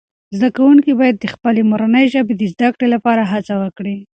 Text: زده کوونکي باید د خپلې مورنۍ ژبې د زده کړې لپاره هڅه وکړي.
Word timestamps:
زده 0.37 0.49
کوونکي 0.57 0.91
باید 0.99 1.15
د 1.19 1.25
خپلې 1.33 1.61
مورنۍ 1.69 2.05
ژبې 2.13 2.33
د 2.37 2.43
زده 2.53 2.67
کړې 2.75 2.87
لپاره 2.93 3.23
هڅه 3.31 3.53
وکړي. 3.63 3.95